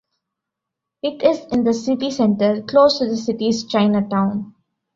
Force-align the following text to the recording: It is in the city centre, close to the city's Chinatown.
It 1.03 1.21
is 1.21 1.45
in 1.51 1.63
the 1.63 1.75
city 1.75 2.09
centre, 2.09 2.63
close 2.63 2.97
to 2.97 3.05
the 3.05 3.15
city's 3.17 3.63
Chinatown. 3.65 4.55